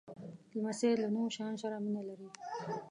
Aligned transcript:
لمسی 0.57 0.91
له 1.01 1.07
نویو 1.15 1.33
شیانو 1.35 1.61
سره 1.63 1.75
مینه 1.83 2.01
لري. 2.07 2.27